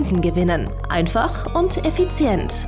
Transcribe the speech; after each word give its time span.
Kunden 0.00 0.22
gewinnen. 0.22 0.70
Einfach 0.88 1.54
und 1.54 1.84
effizient. 1.84 2.66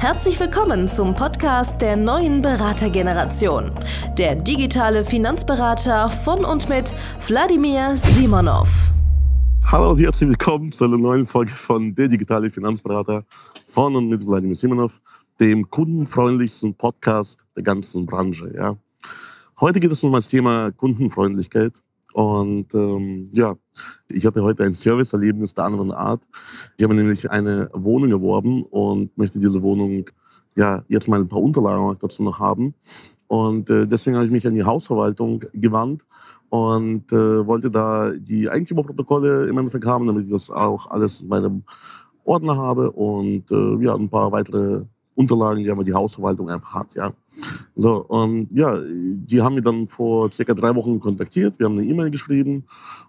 Herzlich 0.00 0.40
willkommen 0.40 0.88
zum 0.88 1.14
Podcast 1.14 1.80
der 1.80 1.96
neuen 1.96 2.42
Beratergeneration. 2.42 3.70
Der 4.16 4.34
digitale 4.34 5.04
Finanzberater 5.04 6.10
von 6.10 6.44
und 6.44 6.68
mit 6.68 6.92
Wladimir 7.28 7.96
Simonov. 7.96 8.92
Hallo 9.66 9.90
und 9.90 10.00
herzlich 10.00 10.30
willkommen 10.30 10.72
zu 10.72 10.86
einer 10.86 10.98
neuen 10.98 11.26
Folge 11.26 11.52
von 11.52 11.94
Der 11.94 12.08
digitale 12.08 12.50
Finanzberater 12.50 13.22
von 13.68 13.94
und 13.94 14.08
mit 14.08 14.26
Wladimir 14.26 14.56
Simonov, 14.56 15.00
dem 15.38 15.70
kundenfreundlichsten 15.70 16.74
Podcast 16.74 17.46
der 17.54 17.62
ganzen 17.62 18.04
Branche. 18.04 18.52
Ja. 18.56 18.74
Heute 19.60 19.78
geht 19.78 19.92
es 19.92 20.02
um 20.02 20.12
das 20.12 20.26
Thema 20.26 20.72
Kundenfreundlichkeit. 20.72 21.80
Und 22.18 22.74
ähm, 22.74 23.30
ja, 23.32 23.54
ich 24.10 24.26
hatte 24.26 24.42
heute 24.42 24.64
ein 24.64 24.72
Serviceerlebnis 24.72 25.54
der 25.54 25.66
anderen 25.66 25.92
Art. 25.92 26.20
Ich 26.76 26.82
habe 26.82 26.92
nämlich 26.92 27.30
eine 27.30 27.70
Wohnung 27.72 28.10
erworben 28.10 28.64
und 28.64 29.16
möchte 29.16 29.38
diese 29.38 29.62
Wohnung 29.62 30.04
ja 30.56 30.82
jetzt 30.88 31.06
mal 31.06 31.20
ein 31.20 31.28
paar 31.28 31.40
Unterlagen 31.40 31.96
dazu 32.00 32.24
noch 32.24 32.40
haben. 32.40 32.74
Und 33.28 33.70
äh, 33.70 33.86
deswegen 33.86 34.16
habe 34.16 34.26
ich 34.26 34.32
mich 34.32 34.44
an 34.48 34.56
die 34.56 34.64
Hausverwaltung 34.64 35.44
gewandt 35.54 36.06
und 36.48 37.12
äh, 37.12 37.46
wollte 37.46 37.70
da 37.70 38.10
die 38.10 38.50
Eigentümerprotokolle 38.50 39.46
im 39.46 39.56
Endeffekt 39.56 39.86
haben, 39.86 40.04
damit 40.06 40.24
ich 40.24 40.32
das 40.32 40.50
auch 40.50 40.90
alles 40.90 41.20
in 41.20 41.28
meinem 41.28 41.62
Ordner 42.24 42.56
habe 42.56 42.90
und 42.90 43.48
äh, 43.52 43.84
ja, 43.84 43.94
ein 43.94 44.10
paar 44.10 44.32
weitere 44.32 44.86
Unterlagen, 45.14 45.62
die 45.62 45.70
aber 45.70 45.84
die 45.84 45.94
Hausverwaltung 45.94 46.50
einfach 46.50 46.74
hat, 46.74 46.94
ja. 46.96 47.12
So, 47.76 48.04
und 48.06 48.48
ja, 48.52 48.80
die 48.84 49.40
haben 49.40 49.54
mich 49.54 49.64
dann 49.64 49.86
vor 49.86 50.30
circa 50.32 50.54
drei 50.54 50.74
Wochen 50.74 50.98
kontaktiert. 50.98 51.58
Wir 51.58 51.66
haben 51.66 51.78
eine 51.78 51.86
E-Mail 51.86 52.10
geschrieben 52.10 52.64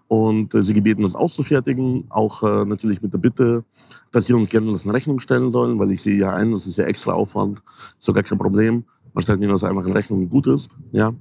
und 0.08 0.54
äh, 0.54 0.62
sie 0.62 0.74
gebeten, 0.74 1.02
das 1.02 1.14
auszufertigen. 1.14 2.04
Auch 2.08 2.42
äh, 2.42 2.64
natürlich 2.64 3.02
mit 3.02 3.12
der 3.12 3.18
Bitte, 3.18 3.64
dass 4.12 4.26
sie 4.26 4.32
uns 4.32 4.48
gerne 4.48 4.72
das 4.72 4.84
in 4.84 4.90
Rechnung 4.90 5.18
stellen 5.18 5.50
sollen, 5.50 5.78
weil 5.78 5.90
ich 5.90 6.02
sehe 6.02 6.18
ja 6.18 6.34
ein, 6.34 6.52
das 6.52 6.66
ist 6.66 6.78
ja 6.78 6.84
extra 6.84 7.12
Aufwand, 7.12 7.62
sogar 7.98 8.22
kein 8.22 8.38
Problem. 8.38 8.84
Man 9.12 9.22
stellt 9.22 9.40
mir 9.40 9.48
das 9.48 9.64
einfach 9.64 9.86
in 9.86 9.92
Rechnung 9.92 10.28
gut 10.28 10.46
ist. 10.46 10.76
Ja. 10.92 11.12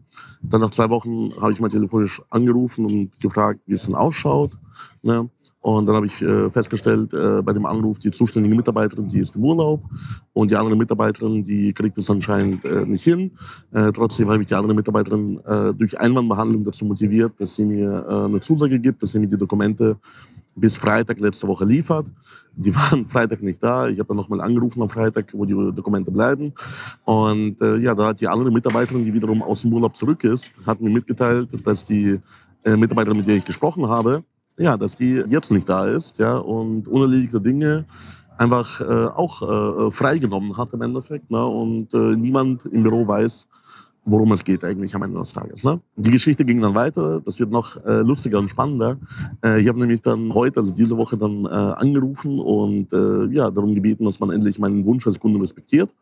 Dann 0.42 0.62
nach 0.62 0.70
zwei 0.70 0.90
Wochen 0.90 1.30
habe 1.42 1.52
ich 1.52 1.60
mal 1.60 1.70
telefonisch 1.70 2.22
angerufen 2.30 2.86
und 2.86 3.20
gefragt, 3.20 3.62
wie 3.66 3.74
es 3.74 3.86
denn 3.86 3.96
ausschaut. 3.96 4.52
Ne? 5.02 5.30
Und 5.62 5.88
dann 5.88 5.96
habe 5.96 6.06
ich 6.06 6.22
äh, 6.22 6.50
festgestellt, 6.50 7.14
äh, 7.14 7.42
bei 7.42 7.52
dem 7.52 7.66
Anruf, 7.66 8.00
die 8.00 8.12
zuständige 8.12 8.56
Mitarbeiterin, 8.56 9.08
die 9.08 9.20
ist 9.20 9.36
im 9.36 9.44
Urlaub 9.44 9.84
und 10.32 10.52
die 10.52 10.56
andere 10.56 10.78
Mitarbeiterin, 10.78 11.44
die 11.44 11.74
kriegt 11.74 11.98
es 11.98 12.10
anscheinend 12.10 12.64
äh, 12.64 12.86
nicht 12.86 13.04
hin. 13.04 13.32
Äh, 13.74 13.92
trotzdem 13.92 14.30
habe 14.30 14.42
ich 14.42 14.48
die 14.48 14.56
andere 14.56 14.74
Mitarbeiterin 14.74 15.40
äh, 15.46 15.74
durch 15.74 16.00
Einwandbehandlung 16.00 16.64
dazu 16.64 16.86
motiviert, 16.86 17.34
dass 17.40 17.58
sie 17.58 17.66
mir 17.66 18.06
äh, 18.08 18.26
eine 18.26 18.40
Zusage 18.40 18.80
gibt, 18.80 19.04
dass 19.04 19.12
sie 19.12 19.20
mir 19.20 19.28
die 19.28 19.38
Dokumente 19.38 19.98
bis 20.56 20.78
Freitag 20.78 21.20
letzte 21.20 21.46
Woche 21.46 21.66
liefert. 21.66 22.08
Die 22.56 22.74
waren 22.76 23.06
Freitag 23.06 23.42
nicht 23.42 23.62
da. 23.62 23.90
Ich 23.90 24.00
habe 24.00 24.08
dann 24.08 24.18
nochmal 24.18 24.40
angerufen 24.40 24.82
am 24.82 24.90
Freitag, 24.90 25.34
wo 25.34 25.44
die 25.44 25.54
Dokumente 25.76 26.12
bleiben. 26.12 26.54
Und 27.06 27.58
ja, 27.62 27.96
da 27.96 28.08
hat 28.08 28.20
die 28.20 28.28
andere 28.28 28.52
Mitarbeiterin, 28.52 29.04
die 29.04 29.14
wiederum 29.14 29.42
aus 29.42 29.62
dem 29.62 29.72
Urlaub 29.72 29.96
zurück 29.96 30.24
ist, 30.26 30.52
hat 30.68 30.82
mir 30.82 30.90
mitgeteilt, 30.90 31.50
dass 31.66 31.86
die 31.86 32.20
Mitarbeiterin, 32.66 33.18
mit 33.18 33.28
der 33.28 33.38
ich 33.38 33.46
gesprochen 33.46 33.88
habe, 33.88 34.24
ja, 34.60 34.78
dass 34.78 34.96
die 34.96 35.24
jetzt 35.28 35.52
nicht 35.52 35.68
da 35.68 35.88
ist, 35.88 36.20
ja, 36.20 36.38
und 36.38 36.88
unerledigte 36.88 37.42
Dinge 37.42 37.86
einfach 38.38 38.82
äh, 38.82 38.84
auch 38.84 39.42
äh, 39.42 39.92
freigenommen 39.92 40.56
hat 40.58 40.74
im 40.74 40.82
Endeffekt, 40.82 41.32
ne, 41.32 41.46
und 41.46 41.94
äh, 41.94 42.16
niemand 42.16 42.66
im 42.66 42.84
Büro 42.84 43.08
weiß, 43.08 43.48
worum 44.06 44.32
es 44.32 44.44
geht 44.44 44.64
eigentlich 44.64 44.96
am 44.96 45.04
Ende 45.04 45.20
des 45.20 45.34
Tages. 45.34 45.64
Ne? 45.64 45.80
Die 45.96 46.12
Geschichte 46.12 46.46
ging 46.46 46.62
dann 46.62 46.74
weiter, 46.74 47.22
das 47.22 47.40
wird 47.40 47.52
noch 47.52 47.84
äh, 47.86 48.02
lustiger 48.02 48.40
und 48.40 48.50
spannender. 48.50 48.98
Äh, 49.44 49.62
ich 49.62 49.68
habe 49.68 49.80
nämlich 49.80 50.02
dann 50.02 50.34
heute, 50.34 50.62
also 50.62 50.74
diese 50.74 50.98
Woche 50.98 51.18
dann 51.18 51.46
äh, 51.46 51.50
angerufen 51.50 52.40
und 52.40 52.92
äh, 52.94 53.28
ja, 53.34 53.52
darum 53.52 53.76
gebeten, 53.76 54.06
dass 54.06 54.20
man 54.20 54.32
endlich 54.32 54.58
meinen 54.58 54.86
Wunsch 54.86 55.06
als 55.06 55.20
Kunde 55.20 55.40
respektiert. 55.42 55.96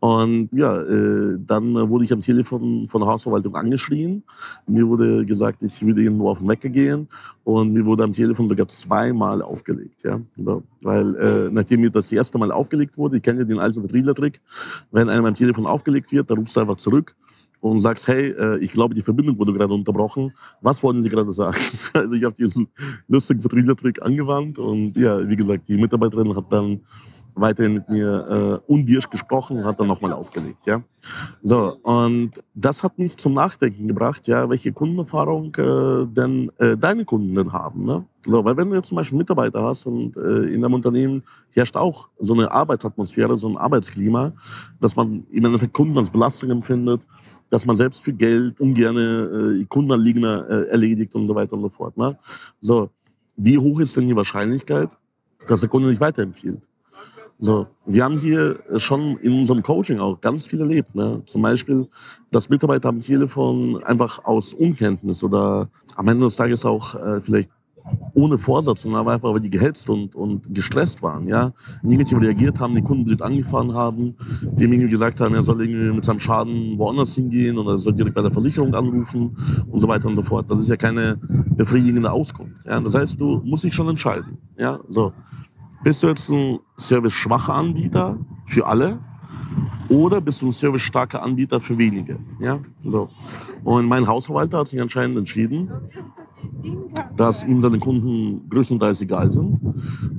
Und 0.00 0.50
ja, 0.52 0.80
äh, 0.80 1.38
dann 1.44 1.74
wurde 1.88 2.04
ich 2.04 2.12
am 2.12 2.20
Telefon 2.20 2.86
von 2.88 3.00
der 3.00 3.10
Hausverwaltung 3.10 3.56
angeschrien. 3.56 4.22
Mir 4.66 4.86
wurde 4.86 5.26
gesagt, 5.26 5.62
ich 5.62 5.82
würde 5.82 6.02
ihnen 6.02 6.18
nur 6.18 6.30
auf 6.30 6.38
den 6.38 6.48
Wecker 6.48 6.68
gehen 6.68 7.08
und 7.42 7.72
mir 7.72 7.84
wurde 7.84 8.04
am 8.04 8.12
Telefon 8.12 8.48
sogar 8.48 8.68
zweimal 8.68 9.42
aufgelegt. 9.42 10.04
Ja? 10.04 10.20
Weil 10.82 11.16
äh, 11.16 11.50
nachdem 11.50 11.80
mir 11.80 11.90
das 11.90 12.12
erste 12.12 12.38
Mal 12.38 12.52
aufgelegt 12.52 12.96
wurde, 12.96 13.16
ich 13.16 13.22
kenne 13.22 13.40
ja 13.40 13.44
den 13.44 13.58
alten 13.58 13.80
Vertrieblertrick, 13.80 14.40
wenn 14.92 15.08
einem 15.08 15.24
am 15.24 15.34
Telefon 15.34 15.66
aufgelegt 15.66 16.12
wird, 16.12 16.30
dann 16.30 16.38
rufst 16.38 16.54
du 16.54 16.60
einfach 16.60 16.76
zurück 16.76 17.16
und 17.60 17.80
sagst, 17.80 18.06
hey, 18.06 18.30
äh, 18.30 18.58
ich 18.58 18.72
glaube, 18.72 18.94
die 18.94 19.02
Verbindung 19.02 19.36
wurde 19.38 19.52
gerade 19.52 19.74
unterbrochen. 19.74 20.32
Was 20.60 20.80
wollten 20.82 21.02
Sie 21.02 21.10
gerade 21.10 21.32
sagen? 21.32 21.58
also 21.94 22.12
ich 22.12 22.22
habe 22.22 22.34
diesen 22.34 22.68
lustigen 23.08 23.40
Vertrieblertrick 23.40 24.00
angewandt 24.02 24.58
und 24.58 24.96
ja, 24.96 25.28
wie 25.28 25.36
gesagt, 25.36 25.66
die 25.66 25.76
Mitarbeiterin 25.76 26.36
hat 26.36 26.52
dann 26.52 26.82
weiterhin 27.40 27.74
mit 27.74 27.88
mir 27.88 28.60
äh, 28.66 28.72
unwirsch 28.72 29.08
gesprochen 29.08 29.58
und 29.58 29.64
hat 29.64 29.78
dann 29.78 29.86
nochmal 29.86 30.12
aufgelegt. 30.12 30.66
Ja? 30.66 30.82
So, 31.42 31.76
und 31.82 32.32
das 32.54 32.82
hat 32.82 32.98
mich 32.98 33.16
zum 33.16 33.32
Nachdenken 33.32 33.88
gebracht, 33.88 34.26
ja, 34.26 34.48
welche 34.48 34.72
Kundenerfahrung 34.72 35.54
äh, 35.56 36.06
denn 36.06 36.50
äh, 36.58 36.76
deine 36.76 37.04
Kunden 37.04 37.34
denn 37.34 37.52
haben. 37.52 37.84
Ne? 37.84 38.04
So, 38.24 38.44
weil 38.44 38.56
wenn 38.56 38.70
du 38.70 38.76
jetzt 38.76 38.88
zum 38.88 38.96
Beispiel 38.96 39.18
Mitarbeiter 39.18 39.62
hast 39.62 39.86
und 39.86 40.16
äh, 40.16 40.52
in 40.52 40.64
einem 40.64 40.74
Unternehmen 40.74 41.22
herrscht 41.50 41.76
auch 41.76 42.08
so 42.18 42.34
eine 42.34 42.50
Arbeitsatmosphäre, 42.50 43.38
so 43.38 43.48
ein 43.48 43.56
Arbeitsklima, 43.56 44.32
dass 44.80 44.96
man 44.96 45.24
im 45.30 45.44
Endeffekt 45.44 45.72
Kunden 45.72 45.96
als 45.96 46.10
Belastung 46.10 46.50
empfindet, 46.50 47.02
dass 47.50 47.64
man 47.64 47.76
selbst 47.76 48.02
für 48.02 48.12
Geld 48.12 48.60
ungerne 48.60 49.60
äh, 49.60 49.64
Kundenanliegender 49.64 50.48
äh, 50.48 50.68
erledigt 50.68 51.14
und 51.14 51.26
so 51.26 51.34
weiter 51.34 51.54
und 51.54 51.62
so 51.62 51.68
fort. 51.68 51.96
Ne? 51.96 52.18
So, 52.60 52.90
wie 53.36 53.56
hoch 53.56 53.80
ist 53.80 53.96
denn 53.96 54.06
die 54.06 54.16
Wahrscheinlichkeit, 54.16 54.96
dass 55.46 55.60
der 55.60 55.68
Kunde 55.68 55.88
nicht 55.88 56.00
weiterempfiehlt? 56.00 56.68
So, 57.40 57.68
wir 57.86 58.02
haben 58.02 58.18
hier 58.18 58.58
schon 58.78 59.16
in 59.18 59.32
unserem 59.32 59.62
Coaching 59.62 60.00
auch 60.00 60.20
ganz 60.20 60.46
viel 60.46 60.60
erlebt. 60.60 60.94
Ne? 60.96 61.22
Zum 61.26 61.42
Beispiel, 61.42 61.86
dass 62.32 62.48
Mitarbeiter 62.48 62.88
am 62.88 63.00
Telefon 63.00 63.82
einfach 63.84 64.24
aus 64.24 64.54
Unkenntnis 64.54 65.22
oder 65.22 65.68
am 65.94 66.08
Ende 66.08 66.26
des 66.26 66.34
Tages 66.34 66.64
auch 66.64 66.96
äh, 66.96 67.20
vielleicht 67.20 67.50
ohne 68.14 68.38
Vorsatz, 68.38 68.82
sondern 68.82 69.06
einfach, 69.06 69.32
weil 69.32 69.40
die 69.40 69.50
gehetzt 69.50 69.88
und, 69.88 70.14
und 70.14 70.54
gestresst 70.54 71.02
waren, 71.02 71.26
ja, 71.26 71.52
negativ 71.82 72.20
reagiert 72.20 72.60
haben, 72.60 72.74
den 72.74 72.84
Kunden 72.84 73.04
blöd 73.04 73.22
angefahren 73.22 73.72
haben, 73.72 74.14
dem 74.42 74.72
irgendwie 74.72 74.90
gesagt 74.90 75.20
haben, 75.20 75.34
er 75.34 75.42
soll 75.42 75.62
irgendwie 75.62 75.94
mit 75.94 76.04
seinem 76.04 76.18
Schaden 76.18 76.78
woanders 76.78 77.14
hingehen 77.14 77.56
oder 77.56 77.72
er 77.72 77.78
soll 77.78 77.94
direkt 77.94 78.14
bei 78.14 78.22
der 78.22 78.30
Versicherung 78.30 78.74
anrufen 78.74 79.36
und 79.70 79.80
so 79.80 79.88
weiter 79.88 80.08
und 80.08 80.16
so 80.16 80.22
fort. 80.22 80.50
Das 80.50 80.58
ist 80.58 80.68
ja 80.68 80.76
keine 80.76 81.16
befriedigende 81.56 82.10
Auskunft. 82.10 82.64
Ja. 82.66 82.80
Das 82.80 82.94
heißt, 82.94 83.20
du 83.20 83.40
musst 83.44 83.64
dich 83.64 83.74
schon 83.74 83.88
entscheiden. 83.88 84.38
Ja. 84.58 84.80
So. 84.88 85.12
Bist 85.82 86.02
du 86.02 86.08
jetzt 86.08 86.28
ein 86.30 86.58
service-schwacher 86.76 87.54
Anbieter 87.54 88.18
für 88.46 88.66
alle 88.66 88.98
oder 89.88 90.20
bist 90.20 90.42
du 90.42 90.46
ein 90.46 90.52
service-starker 90.52 91.22
Anbieter 91.22 91.60
für 91.60 91.78
wenige? 91.78 92.18
Ja. 92.40 92.58
So. 92.84 93.08
Und 93.64 93.86
mein 93.86 94.06
Hausverwalter 94.06 94.58
hat 94.58 94.68
sich 94.68 94.80
anscheinend 94.80 95.18
entschieden, 95.18 95.70
dass 97.16 97.44
ihm 97.44 97.60
seine 97.60 97.78
Kunden 97.78 98.48
größtenteils 98.48 99.00
egal 99.02 99.30
sind, 99.30 99.58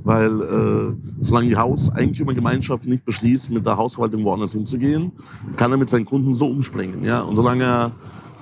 weil 0.02 0.40
äh, 0.40 0.96
solange 1.20 1.48
die 1.48 1.56
Hauseigentümergemeinschaft 1.56 2.86
nicht 2.86 3.04
beschließt, 3.04 3.50
mit 3.50 3.64
der 3.64 3.76
Hausverwaltung 3.76 4.24
woanders 4.24 4.52
hinzugehen, 4.52 5.12
kann 5.56 5.70
er 5.70 5.78
mit 5.78 5.90
seinen 5.90 6.04
Kunden 6.04 6.34
so 6.34 6.48
umspringen. 6.48 7.04
Ja? 7.04 7.22
Und 7.22 7.36
solange 7.36 7.64
er 7.64 7.92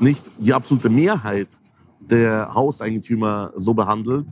nicht 0.00 0.24
die 0.38 0.52
absolute 0.52 0.88
Mehrheit 0.88 1.48
der 2.00 2.54
Hauseigentümer 2.54 3.52
so 3.56 3.74
behandelt, 3.74 4.26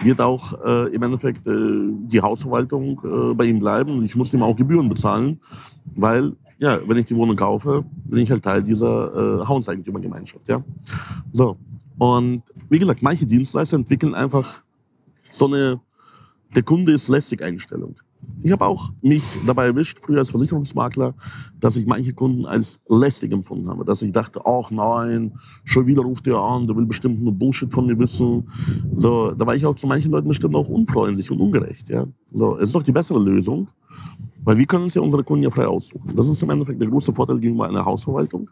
wird 0.00 0.20
auch 0.20 0.52
äh, 0.64 0.94
im 0.94 1.02
Endeffekt 1.02 1.46
äh, 1.46 1.88
die 2.06 2.20
Hausverwaltung 2.20 3.00
äh, 3.04 3.34
bei 3.34 3.46
ihm 3.46 3.58
bleiben 3.58 4.02
ich 4.04 4.14
muss 4.14 4.32
ihm 4.32 4.42
auch 4.42 4.54
Gebühren 4.54 4.88
bezahlen, 4.88 5.40
weil 5.96 6.32
ja, 6.58 6.78
wenn 6.86 6.96
ich 6.96 7.04
die 7.04 7.16
Wohnung 7.16 7.36
kaufe, 7.36 7.84
bin 8.04 8.20
ich 8.20 8.30
halt 8.30 8.42
Teil 8.42 8.62
dieser 8.62 9.42
äh, 9.42 9.46
Hauseigentümergemeinschaft. 9.46 10.48
Ja? 10.48 10.62
So, 11.32 11.56
und 11.98 12.42
wie 12.68 12.78
gesagt, 12.78 13.00
manche 13.02 13.26
Dienstleister 13.26 13.76
entwickeln 13.76 14.14
einfach 14.14 14.64
so 15.30 15.46
eine 15.46 15.80
der 16.54 16.62
Kunde 16.62 16.92
ist 16.92 17.08
lästig 17.08 17.42
Einstellung. 17.42 17.96
Ich 18.42 18.52
habe 18.52 18.66
auch 18.66 18.90
mich 19.02 19.22
dabei 19.46 19.66
erwischt, 19.66 19.98
früher 20.00 20.18
als 20.18 20.30
Versicherungsmakler, 20.30 21.14
dass 21.58 21.76
ich 21.76 21.86
manche 21.86 22.12
Kunden 22.12 22.46
als 22.46 22.78
lästig 22.88 23.32
empfunden 23.32 23.68
habe. 23.68 23.84
Dass 23.84 24.02
ich 24.02 24.12
dachte, 24.12 24.40
ach 24.44 24.70
nein, 24.70 25.32
schon 25.64 25.86
wieder 25.86 26.02
ruft 26.02 26.26
er 26.26 26.38
an, 26.38 26.66
der 26.66 26.76
will 26.76 26.86
bestimmt 26.86 27.20
nur 27.20 27.32
Bullshit 27.32 27.72
von 27.72 27.86
mir 27.86 27.98
wissen. 27.98 28.48
So, 28.96 29.32
da 29.32 29.46
war 29.46 29.56
ich 29.56 29.66
auch 29.66 29.74
zu 29.74 29.86
manchen 29.86 30.12
Leuten 30.12 30.28
bestimmt 30.28 30.54
auch 30.54 30.68
unfreundlich 30.68 31.30
und 31.30 31.40
ungerecht. 31.40 31.88
Ja? 31.88 32.06
So, 32.32 32.56
es 32.58 32.66
ist 32.66 32.74
doch 32.74 32.82
die 32.82 32.92
bessere 32.92 33.18
Lösung, 33.18 33.68
weil 34.44 34.56
wir 34.56 34.66
können 34.66 34.84
uns 34.84 34.94
ja 34.94 35.02
unsere 35.02 35.24
Kunden 35.24 35.42
ja 35.42 35.50
frei 35.50 35.66
aussuchen. 35.66 36.14
Das 36.14 36.28
ist 36.28 36.42
im 36.42 36.50
Endeffekt 36.50 36.80
der 36.80 36.88
große 36.88 37.12
Vorteil 37.12 37.40
gegenüber 37.40 37.68
einer 37.68 37.84
Hausverwaltung. 37.84 38.50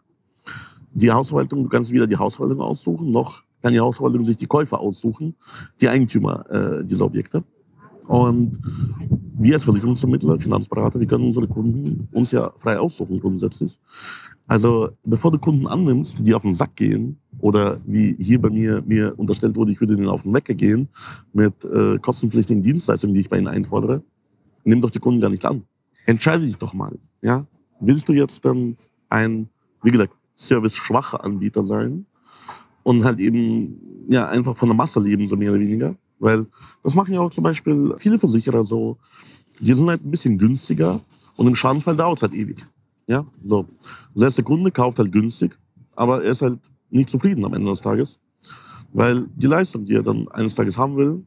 Die 0.93 1.11
Hausverwaltung, 1.11 1.63
du 1.63 1.69
kannst 1.69 1.91
weder 1.91 2.07
die 2.07 2.17
Hausverwaltung 2.17 2.61
aussuchen, 2.61 3.11
noch 3.11 3.43
kann 3.61 3.73
die 3.73 3.79
Hausverwaltung 3.79 4.23
sich 4.25 4.37
die 4.37 4.47
Käufer 4.47 4.79
aussuchen, 4.79 5.35
die 5.79 5.87
Eigentümer 5.87 6.45
äh, 6.49 6.85
dieser 6.85 7.05
Objekte. 7.05 7.43
Und 8.07 8.59
wir 9.39 9.53
als 9.53 9.63
Versicherungsvermittler, 9.63 10.39
Finanzberater, 10.39 10.99
wir 10.99 11.07
können 11.07 11.25
unsere 11.25 11.47
Kunden 11.47 12.07
uns 12.11 12.31
ja 12.31 12.51
frei 12.57 12.79
aussuchen 12.79 13.19
grundsätzlich. 13.19 13.79
Also 14.47 14.89
bevor 15.03 15.31
du 15.31 15.37
Kunden 15.37 15.67
annimmst, 15.67 16.25
die 16.25 16.33
auf 16.33 16.43
den 16.43 16.53
Sack 16.53 16.75
gehen 16.75 17.19
oder 17.39 17.79
wie 17.85 18.15
hier 18.17 18.41
bei 18.41 18.49
mir 18.49 18.81
mir 18.85 19.13
unterstellt 19.17 19.55
wurde, 19.57 19.71
ich 19.71 19.79
würde 19.79 19.93
ihnen 19.93 20.07
auf 20.07 20.23
den 20.23 20.33
Wecker 20.33 20.53
gehen 20.53 20.87
mit 21.33 21.65
äh, 21.65 21.97
kostenpflichtigen 21.99 22.61
Dienstleistungen, 22.63 23.13
die 23.13 23.19
ich 23.19 23.29
bei 23.29 23.37
ihnen 23.37 23.47
einfordere, 23.47 24.03
nimm 24.63 24.81
doch 24.81 24.89
die 24.89 24.99
Kunden 24.99 25.19
gar 25.19 25.29
nicht 25.29 25.45
an. 25.45 25.63
Entscheide 26.05 26.45
dich 26.45 26.57
doch 26.57 26.73
mal. 26.73 26.97
Ja? 27.21 27.45
Willst 27.81 28.07
du 28.07 28.13
jetzt 28.13 28.43
dann 28.45 28.77
ein, 29.09 29.49
wie 29.83 29.91
gesagt, 29.91 30.13
service-schwacher 30.35 31.23
Anbieter 31.23 31.63
sein 31.63 32.05
und 32.83 33.03
halt 33.03 33.19
eben 33.19 34.07
ja 34.09 34.29
einfach 34.29 34.55
von 34.55 34.69
der 34.69 34.75
Masse 34.77 35.01
leben, 35.01 35.27
so 35.27 35.35
mehr 35.35 35.51
oder 35.51 35.59
weniger? 35.59 35.95
Weil 36.19 36.47
das 36.83 36.95
machen 36.95 37.13
ja 37.13 37.21
auch 37.21 37.29
zum 37.29 37.43
Beispiel 37.43 37.93
viele 37.97 38.19
Versicherer 38.19 38.65
so. 38.65 38.97
Die 39.59 39.73
sind 39.73 39.89
halt 39.89 40.05
ein 40.05 40.11
bisschen 40.11 40.37
günstiger 40.37 40.99
und 41.35 41.47
im 41.47 41.55
Schadensfall 41.55 41.95
dauert 41.95 42.17
es 42.17 42.23
halt 42.23 42.33
ewig. 42.33 42.65
Ja, 43.07 43.25
so. 43.43 43.65
Heißt, 44.19 44.37
der 44.37 44.43
Kunde 44.43 44.71
kauft 44.71 44.99
halt 44.99 45.11
günstig, 45.11 45.57
aber 45.95 46.23
er 46.23 46.31
ist 46.31 46.41
halt 46.41 46.59
nicht 46.89 47.09
zufrieden 47.09 47.45
am 47.45 47.53
Ende 47.53 47.71
des 47.71 47.81
Tages. 47.81 48.19
Weil 48.93 49.27
die 49.35 49.47
Leistung, 49.47 49.85
die 49.85 49.95
er 49.95 50.03
dann 50.03 50.27
eines 50.29 50.55
Tages 50.55 50.77
haben 50.77 50.95
will, 50.97 51.25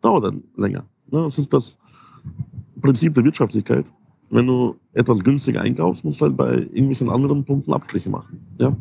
dauert 0.00 0.24
dann 0.24 0.42
länger. 0.56 0.84
Das 1.10 1.38
ist 1.38 1.52
das 1.52 1.78
Prinzip 2.80 3.14
der 3.14 3.24
Wirtschaftlichkeit. 3.24 3.92
Wenn 4.30 4.46
du 4.46 4.76
etwas 4.92 5.20
günstiger 5.20 5.60
einkaufst, 5.60 6.04
musst 6.04 6.20
du 6.20 6.26
halt 6.26 6.36
bei 6.36 6.52
irgendwelchen 6.52 7.10
anderen 7.10 7.44
Punkten 7.44 7.72
Abstriche 7.72 8.10
machen. 8.10 8.46
Ja? 8.60 8.76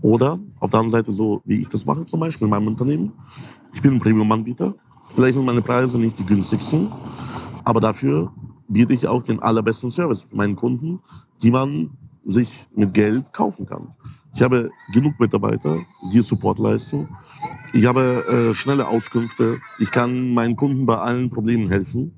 Oder 0.00 0.38
auf 0.60 0.70
der 0.70 0.80
anderen 0.80 0.90
Seite 0.90 1.12
so, 1.12 1.42
wie 1.44 1.60
ich 1.60 1.68
das 1.68 1.84
mache 1.84 2.06
zum 2.06 2.20
Beispiel 2.20 2.46
in 2.46 2.50
meinem 2.50 2.68
Unternehmen. 2.68 3.12
Ich 3.72 3.82
bin 3.82 3.94
ein 3.94 4.00
Premium-Anbieter. 4.00 4.74
Vielleicht 5.14 5.36
sind 5.36 5.46
meine 5.46 5.62
Preise 5.62 5.98
nicht 5.98 6.18
die 6.18 6.26
günstigsten, 6.26 6.90
aber 7.64 7.80
dafür 7.80 8.32
biete 8.68 8.92
ich 8.92 9.06
auch 9.06 9.22
den 9.22 9.40
allerbesten 9.40 9.90
Service 9.90 10.22
für 10.22 10.36
meinen 10.36 10.56
Kunden, 10.56 11.00
die 11.42 11.50
man 11.50 11.90
sich 12.24 12.66
mit 12.74 12.92
Geld 12.92 13.32
kaufen 13.32 13.66
kann. 13.66 13.94
Ich 14.34 14.42
habe 14.42 14.70
genug 14.92 15.18
Mitarbeiter, 15.18 15.78
die 16.12 16.20
Support 16.20 16.58
leisten. 16.58 17.08
Ich 17.72 17.86
habe 17.86 18.24
äh, 18.28 18.54
schnelle 18.54 18.86
Auskünfte. 18.86 19.58
Ich 19.78 19.90
kann 19.90 20.34
meinen 20.34 20.54
Kunden 20.54 20.84
bei 20.84 20.96
allen 20.96 21.30
Problemen 21.30 21.66
helfen. 21.66 22.14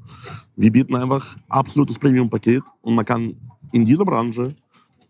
Wir 0.57 0.73
bieten 0.73 0.97
einfach 0.97 1.37
absolutes 1.49 1.99
Premium-Paket 1.99 2.63
und 2.83 2.95
man 2.95 3.05
kann 3.05 3.37
in 3.73 3.85
dieser 3.85 4.05
Branche 4.05 4.55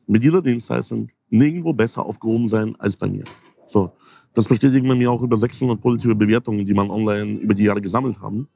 mit 0.07 0.23
dieser 0.23 0.43
Dienstleistung 0.43 1.09
nirgendwo 1.31 1.73
besser 1.73 2.05
aufgehoben 2.05 2.49
sein 2.49 2.77
als 2.79 2.97
bei 2.97 3.09
mir. 3.09 3.25
So, 3.67 3.93
das 4.35 4.47
bestätigen 4.47 4.89
bei 4.89 4.95
mir 4.95 5.11
auch 5.11 5.23
über 5.23 5.37
600 5.37 5.81
positive 5.81 6.15
Bewertungen, 6.15 6.65
die 6.65 6.75
man 6.75 6.91
online 6.91 7.39
über 7.39 7.55
die 7.55 7.65
Jahre 7.65 7.81
gesammelt 7.81 8.21
haben. 8.21 8.49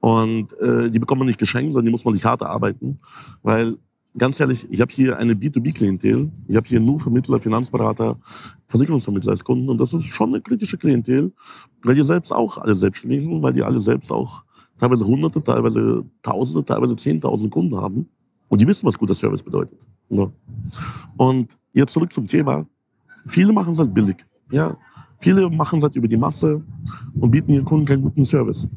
Und 0.00 0.58
äh, 0.58 0.90
die 0.90 0.98
bekommt 0.98 1.20
man 1.20 1.26
nicht 1.26 1.38
geschenkt, 1.38 1.72
sondern 1.72 1.86
die 1.86 1.92
muss 1.92 2.04
man 2.04 2.14
sich 2.14 2.24
hart 2.24 2.42
erarbeiten. 2.42 2.98
Weil, 3.42 3.76
ganz 4.16 4.40
ehrlich, 4.40 4.66
ich 4.70 4.80
habe 4.80 4.92
hier 4.92 5.18
eine 5.18 5.34
B2B-Klientel. 5.34 6.30
Ich 6.48 6.56
habe 6.56 6.66
hier 6.66 6.80
nur 6.80 7.00
Vermittler, 7.00 7.38
Finanzberater, 7.38 8.18
Versicherungsvermittler 8.66 9.32
als 9.32 9.44
Kunden. 9.44 9.68
Und 9.68 9.80
das 9.80 9.92
ist 9.92 10.04
schon 10.06 10.30
eine 10.30 10.40
kritische 10.40 10.78
Klientel, 10.78 11.32
weil 11.82 11.94
die 11.94 12.02
selbst 12.02 12.32
auch 12.32 12.58
alle 12.58 12.74
selbstständig 12.74 13.22
sind, 13.22 13.42
weil 13.42 13.52
die 13.52 13.62
alle 13.62 13.80
selbst 13.80 14.10
auch 14.10 14.44
teilweise 14.78 15.06
Hunderte, 15.06 15.42
teilweise 15.42 16.04
Tausende, 16.22 16.64
teilweise 16.64 16.96
Zehntausend 16.96 17.50
Kunden 17.50 17.76
haben. 17.76 18.08
Und 18.48 18.60
die 18.60 18.66
wissen, 18.66 18.86
was 18.86 18.98
guter 18.98 19.14
Service 19.14 19.42
bedeutet. 19.42 19.86
So. 20.10 20.32
Und 21.16 21.58
jetzt 21.72 21.92
zurück 21.92 22.12
zum 22.12 22.26
Thema. 22.26 22.66
Viele 23.26 23.52
machen 23.52 23.72
es 23.72 23.78
halt 23.78 23.94
billig. 23.94 24.16
Ja, 24.50 24.76
viele 25.18 25.50
machen 25.50 25.78
es 25.78 25.82
halt 25.82 25.96
über 25.96 26.08
die 26.08 26.16
Masse 26.16 26.62
und 27.20 27.30
bieten 27.30 27.52
ihren 27.52 27.64
Kunden 27.64 27.86
keinen 27.86 28.02
guten 28.02 28.24
Service. 28.24 28.68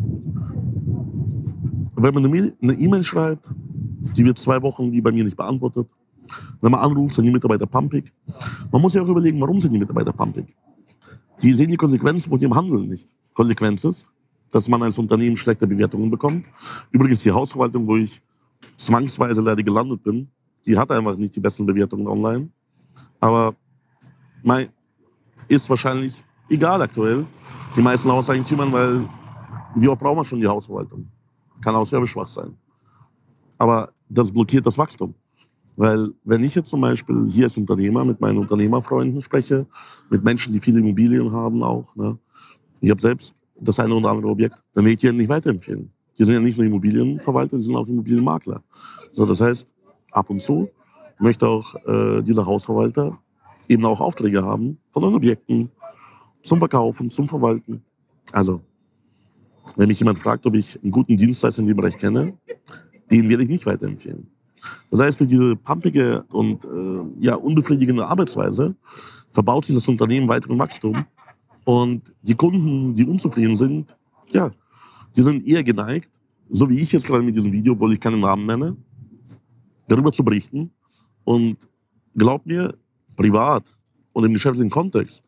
Wenn 1.96 2.14
man 2.14 2.26
eine 2.26 2.74
E-Mail 2.74 3.04
schreibt, 3.04 3.50
die 4.16 4.24
wird 4.24 4.38
zwei 4.38 4.62
Wochen 4.62 4.92
wie 4.92 5.02
bei 5.02 5.12
mir 5.12 5.24
nicht 5.24 5.38
beantwortet. 5.38 5.90
Wenn 6.62 6.72
man 6.72 6.82
anruft, 6.82 7.16
sind 7.16 7.26
die 7.26 7.32
Mitarbeiter 7.32 7.66
pumpig. 7.66 8.14
Man 8.72 8.82
muss 8.82 8.94
ja 8.94 9.02
auch 9.02 9.08
überlegen, 9.08 9.40
warum 9.42 9.60
sind 9.60 9.74
die 9.74 9.80
Mitarbeiter 9.80 10.14
pumpig? 10.14 10.56
Die 11.42 11.54
sehen 11.54 11.70
die 11.70 11.78
Konsequenzen 11.78 12.30
von 12.30 12.40
ihrem 12.40 12.56
Handeln 12.56 12.88
nicht. 12.88 13.14
Konsequenz 13.34 13.84
ist, 13.84 14.12
dass 14.52 14.68
man 14.68 14.82
als 14.84 14.98
Unternehmen 14.98 15.36
schlechte 15.36 15.68
Bewertungen 15.68 16.10
bekommt. 16.10 16.48
Übrigens 16.92 17.24
die 17.24 17.32
Hausverwaltung, 17.32 17.88
wo 17.88 17.98
ich 17.98 18.22
zwangsweise 18.76 19.42
leider 19.42 19.64
gelandet 19.64 20.04
bin, 20.04 20.28
die 20.66 20.78
hat 20.78 20.92
einfach 20.92 21.18
nicht 21.18 21.36
die 21.36 21.40
besten 21.40 21.66
Bewertungen 21.66 22.08
online. 22.08 22.50
Aber 23.20 23.56
mein, 24.44 24.70
ist 25.48 25.70
wahrscheinlich 25.70 26.24
egal 26.50 26.82
aktuell. 26.82 27.26
Die 27.76 27.82
meisten 27.82 28.10
Hauseigentümern, 28.10 28.72
weil 28.72 29.08
wie 29.76 29.88
oft 29.88 30.02
braucht 30.02 30.16
man 30.16 30.26
schon 30.26 30.40
die 30.40 30.48
Hausverwaltung? 30.48 31.08
Kann 31.62 31.76
auch 31.76 31.88
sehr 31.88 32.06
schwach 32.08 32.26
sein. 32.26 32.56
Aber 33.58 33.90
das 34.10 34.32
blockiert 34.32 34.66
das 34.66 34.78
Wachstum. 34.78 35.14
Weil 35.76 36.10
wenn 36.24 36.44
ich 36.44 36.56
jetzt 36.56 36.70
zum 36.70 36.82
Beispiel 36.82 37.28
hier 37.28 37.46
als 37.46 37.58
Unternehmer 37.58 38.04
mit 38.04 38.20
meinen 38.20 38.40
Unternehmerfreunden 38.40 39.22
spreche, 39.22 39.68
mit 40.10 40.24
Menschen, 40.24 40.52
die 40.52 40.60
viele 40.60 40.80
Immobilien 40.80 41.32
haben 41.32 41.62
auch, 41.62 41.96
ne, 41.96 42.18
ich 42.82 42.90
habe 42.90 43.02
selbst 43.02 43.36
das 43.60 43.80
eine 43.80 43.94
oder 43.94 44.10
andere 44.10 44.28
Objekt, 44.28 44.64
dann 44.74 44.86
will 44.86 44.94
ich 44.94 45.00
die 45.00 45.12
nicht 45.12 45.30
weiterempfehlen. 45.30 45.92
Die 46.18 46.24
sind 46.24 46.34
ja 46.34 46.40
nicht 46.40 46.58
nur 46.58 46.66
Immobilienverwalter, 46.66 47.58
die 47.58 47.64
sind 47.64 47.76
auch 47.76 47.88
Immobilienmakler. 47.88 48.64
So, 49.12 49.26
das 49.26 49.40
heißt, 49.40 49.74
ab 50.12 50.30
und 50.30 50.42
zu 50.42 50.68
möchte 51.20 51.48
auch 51.48 51.76
äh, 51.86 52.24
dieser 52.24 52.46
Hausverwalter 52.46 53.20
eben 53.68 53.86
auch 53.86 54.02
Aufträge 54.02 54.44
haben 54.44 54.80
von 54.90 55.04
den 55.04 55.14
Objekten 55.14 55.72
zum 56.42 56.60
Verkaufen, 56.60 57.10
zum 57.10 57.28
Verwalten. 57.28 57.84
Also, 58.32 58.62
wenn 59.76 59.88
mich 59.88 60.00
jemand 60.00 60.20
fragt, 60.20 60.46
ob 60.46 60.56
ich 60.56 60.82
einen 60.82 60.92
guten 60.92 61.18
Dienstleister 61.18 61.62
in 61.62 61.68
dem 61.68 61.78
Bereich 61.78 61.98
kenne, 61.98 62.38
den 63.12 63.30
werde 63.30 63.44
ich 63.44 63.50
nicht 63.50 63.66
weiterempfehlen. 63.66 64.28
Das 64.90 65.00
heißt, 65.00 65.20
durch 65.20 65.30
diese 65.30 65.56
pumpige 65.56 66.24
und 66.32 66.66
äh, 66.66 67.26
ja, 67.26 67.36
unbefriedigende 67.36 68.06
Arbeitsweise 68.06 68.76
verbaut 69.32 69.66
sich 69.66 69.76
das 69.76 69.88
Unternehmen 69.88 70.28
weiteren 70.28 70.58
Wachstum. 70.58 71.06
Und 71.64 72.14
die 72.22 72.36
Kunden, 72.36 72.94
die 72.94 73.06
unzufrieden 73.06 73.58
sind, 73.58 73.98
ja, 74.32 74.52
die 75.16 75.22
sind 75.22 75.46
eher 75.46 75.64
geneigt, 75.64 76.20
so 76.50 76.70
wie 76.70 76.80
ich 76.80 76.92
jetzt 76.92 77.06
gerade 77.06 77.24
mit 77.24 77.36
diesem 77.36 77.52
Video, 77.52 77.74
obwohl 77.74 77.94
ich 77.94 78.00
keinen 78.00 78.22
Namen 78.22 78.46
nenne, 78.46 78.78
darüber 79.88 80.12
zu 80.12 80.24
berichten. 80.24 80.72
Und 81.24 81.58
glaubt 82.16 82.46
mir, 82.46 82.74
privat 83.16 83.78
und 84.14 84.24
im 84.24 84.34
geschäftlichen 84.34 84.70
Kontext, 84.70 85.27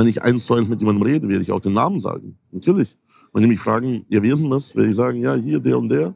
wenn 0.00 0.08
ich 0.08 0.22
eins 0.22 0.46
zu 0.46 0.54
eins 0.54 0.66
mit 0.66 0.80
jemandem 0.80 1.02
rede, 1.02 1.28
werde 1.28 1.42
ich 1.42 1.52
auch 1.52 1.60
den 1.60 1.74
Namen 1.74 2.00
sagen. 2.00 2.34
Natürlich. 2.50 2.96
Wenn 3.34 3.42
die 3.42 3.48
mich 3.48 3.60
fragen, 3.60 4.06
ist 4.08 4.42
denn 4.42 4.50
das? 4.50 4.74
Werde 4.74 4.88
ich 4.88 4.96
sagen, 4.96 5.20
ja, 5.20 5.34
hier, 5.34 5.60
der 5.60 5.78
und 5.78 5.90
der. 5.90 6.14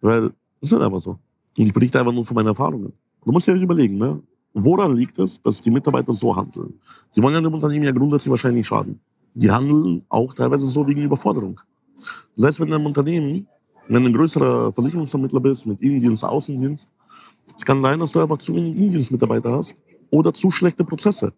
Weil, 0.00 0.22
das 0.22 0.32
ist 0.62 0.72
nicht 0.72 0.82
einfach 0.82 1.02
so. 1.02 1.10
Und 1.58 1.64
ich 1.66 1.72
berichte 1.72 2.00
einfach 2.00 2.12
nur 2.12 2.24
von 2.24 2.34
meinen 2.34 2.48
Erfahrungen. 2.48 2.94
Du 3.24 3.32
musst 3.32 3.46
dir 3.46 3.54
ja 3.54 3.62
überlegen, 3.62 3.98
ne? 3.98 4.22
Woran 4.54 4.96
liegt 4.96 5.18
es, 5.18 5.40
dass 5.42 5.60
die 5.60 5.70
Mitarbeiter 5.70 6.14
so 6.14 6.34
handeln? 6.34 6.80
Die 7.14 7.22
wollen 7.22 7.34
ja 7.34 7.42
dem 7.42 7.52
Unternehmen 7.52 7.84
ja 7.84 7.92
grundsätzlich 7.92 8.30
wahrscheinlich 8.30 8.66
schaden. 8.66 8.98
Die 9.34 9.50
handeln 9.50 10.02
auch 10.08 10.32
teilweise 10.32 10.66
so 10.66 10.86
wegen 10.88 11.02
Überforderung. 11.02 11.60
Das 12.36 12.46
heißt, 12.46 12.60
wenn 12.60 12.72
im 12.72 12.86
Unternehmen, 12.86 13.46
wenn 13.86 14.02
du 14.02 14.08
ein 14.08 14.14
größerer 14.14 14.72
Versicherungsvermittler 14.72 15.40
bist, 15.40 15.66
mit 15.66 15.82
Innendienst, 15.82 16.24
Außendienst, 16.24 16.88
es 17.54 17.64
kann 17.66 17.82
sein, 17.82 18.00
dass 18.00 18.12
du 18.12 18.20
einfach 18.20 18.38
zu 18.38 18.54
wenig 18.54 18.76
Innendienstmitarbeiter 18.76 19.52
hast 19.52 19.74
oder 20.10 20.32
zu 20.32 20.50
schlechte 20.50 20.84
Prozesse. 20.84 21.34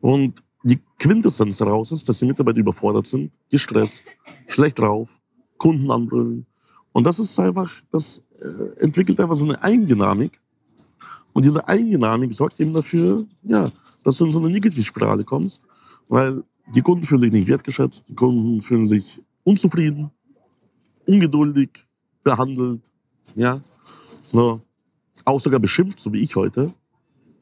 Und 0.00 0.40
die 0.62 0.80
Quintessenz 0.98 1.58
daraus 1.58 1.92
ist, 1.92 2.08
dass 2.08 2.18
die 2.18 2.26
Mitarbeiter 2.26 2.58
überfordert 2.58 3.06
sind, 3.06 3.32
gestresst, 3.50 4.02
schlecht 4.48 4.78
drauf, 4.78 5.20
Kunden 5.56 5.90
anbrüllen. 5.90 6.46
Und 6.92 7.04
das 7.04 7.18
ist 7.18 7.38
einfach, 7.38 7.70
das 7.92 8.22
äh, 8.40 8.82
entwickelt 8.82 9.20
einfach 9.20 9.36
so 9.36 9.44
eine 9.44 9.62
Eigendynamik. 9.62 10.40
Und 11.32 11.44
diese 11.44 11.66
Eigendynamik 11.68 12.32
sorgt 12.34 12.58
eben 12.60 12.72
dafür, 12.72 13.24
ja, 13.44 13.70
dass 14.02 14.16
du 14.16 14.26
in 14.26 14.32
so 14.32 14.38
eine 14.38 14.50
Negativspirale 14.50 15.24
kommst, 15.24 15.66
weil 16.08 16.42
die 16.74 16.82
Kunden 16.82 17.04
fühlen 17.04 17.20
sich 17.20 17.32
nicht 17.32 17.48
wertgeschätzt, 17.48 18.08
die 18.08 18.14
Kunden 18.14 18.60
fühlen 18.60 18.88
sich 18.88 19.22
unzufrieden, 19.44 20.10
ungeduldig, 21.06 21.70
behandelt, 22.24 22.90
ja, 23.34 23.60
so, 24.32 24.60
auch 25.24 25.40
sogar 25.40 25.60
beschimpft, 25.60 26.00
so 26.00 26.12
wie 26.12 26.22
ich 26.22 26.34
heute 26.36 26.74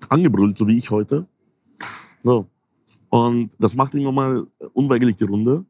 angebrüllt, 0.08 0.58
so 0.58 0.66
wie 0.66 0.76
ich 0.76 0.90
heute. 0.90 1.26
So. 2.23 2.49
Und 3.09 3.51
das 3.59 3.75
macht 3.75 3.95
irgendwann 3.95 4.15
mal 4.15 4.47
unweigerlich 4.73 5.17
die 5.17 5.25
Runde. 5.25 5.65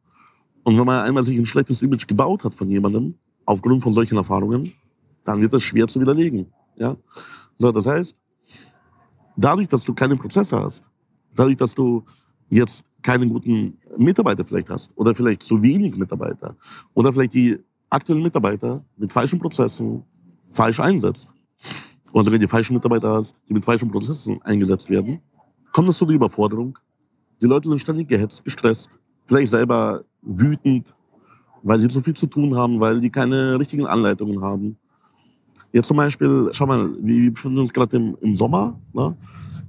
Und 0.64 0.76
wenn 0.78 0.86
man 0.86 1.04
einmal 1.04 1.24
sich 1.24 1.38
ein 1.38 1.46
schlechtes 1.46 1.82
Image 1.82 2.06
gebaut 2.06 2.44
hat 2.44 2.54
von 2.54 2.68
jemandem, 2.68 3.14
aufgrund 3.44 3.82
von 3.82 3.94
solchen 3.94 4.16
Erfahrungen, 4.16 4.72
dann 5.24 5.40
wird 5.40 5.52
das 5.52 5.62
schwer 5.62 5.86
zu 5.86 6.00
widerlegen. 6.00 6.46
Ja? 6.76 6.96
So, 7.58 7.70
das 7.70 7.86
heißt, 7.86 8.20
dadurch, 9.36 9.68
dass 9.68 9.84
du 9.84 9.94
keine 9.94 10.16
Prozesse 10.16 10.58
hast, 10.58 10.90
dadurch, 11.34 11.56
dass 11.56 11.74
du 11.74 12.04
jetzt 12.48 12.84
keinen 13.02 13.28
guten 13.28 13.78
Mitarbeiter 13.96 14.44
vielleicht 14.44 14.70
hast 14.70 14.90
oder 14.96 15.14
vielleicht 15.14 15.42
zu 15.42 15.62
wenig 15.62 15.96
Mitarbeiter 15.96 16.56
oder 16.94 17.12
vielleicht 17.12 17.34
die 17.34 17.58
aktuellen 17.88 18.22
Mitarbeiter 18.22 18.84
mit 18.96 19.12
falschen 19.12 19.38
Prozessen 19.38 20.04
falsch 20.48 20.80
einsetzt 20.80 21.28
oder 22.12 22.24
sogar 22.24 22.38
die 22.38 22.48
falschen 22.48 22.74
Mitarbeiter 22.74 23.10
hast, 23.10 23.40
die 23.48 23.54
mit 23.54 23.64
falschen 23.64 23.90
Prozessen 23.90 24.40
eingesetzt 24.42 24.90
werden, 24.90 25.20
kommt 25.72 25.88
es 25.88 25.98
zu 25.98 26.06
der 26.06 26.16
Überforderung. 26.16 26.78
Die 27.42 27.46
Leute 27.46 27.68
sind 27.68 27.80
ständig 27.80 28.08
gehetzt, 28.08 28.44
gestresst, 28.44 28.98
vielleicht 29.24 29.50
selber 29.50 30.04
wütend, 30.22 30.94
weil 31.62 31.80
sie 31.80 31.88
zu 31.88 32.00
viel 32.00 32.14
zu 32.14 32.26
tun 32.26 32.54
haben, 32.54 32.80
weil 32.80 33.00
die 33.00 33.10
keine 33.10 33.58
richtigen 33.58 33.86
Anleitungen 33.86 34.40
haben. 34.40 34.76
Jetzt 35.72 35.88
zum 35.88 35.96
Beispiel, 35.96 36.48
schau 36.52 36.66
mal, 36.66 36.90
wir 37.02 37.32
befinden 37.32 37.58
uns 37.58 37.72
gerade 37.72 37.96
im, 37.96 38.16
im 38.20 38.34
Sommer. 38.34 38.80
Ne? 38.92 39.16